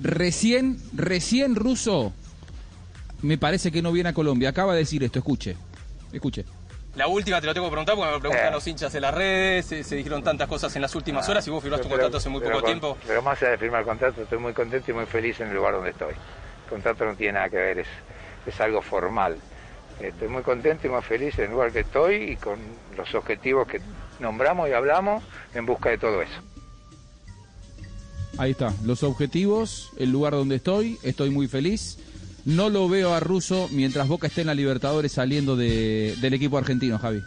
[0.00, 2.12] Recién, recién ruso,
[3.22, 4.50] me parece que no viene a Colombia.
[4.50, 5.56] Acaba de decir esto, escuche.
[6.12, 6.44] Escuche.
[6.96, 8.52] La última te lo tengo que preguntar porque me lo preguntan Eh.
[8.52, 11.50] los hinchas en las redes, se, se dijeron tantas cosas en las últimas horas y
[11.50, 12.96] vos firmaste un Pero- contrato hace muy poco con- tiempo.
[13.06, 15.54] Pero más allá de firmar el contrato, estoy muy contento y muy feliz en el
[15.56, 16.12] lugar donde estoy.
[16.12, 17.88] El contrato no tiene nada que ver, es,
[18.46, 19.36] es algo formal.
[20.00, 22.58] Estoy muy contento y muy feliz en el lugar que estoy y con
[22.96, 23.80] los objetivos que
[24.20, 26.40] nombramos y hablamos en busca de todo eso.
[28.36, 31.98] Ahí está, los objetivos, el lugar donde estoy, estoy muy feliz.
[32.44, 36.58] No lo veo a Russo mientras Boca esté en la Libertadores saliendo de- del equipo
[36.58, 37.22] argentino, Javi.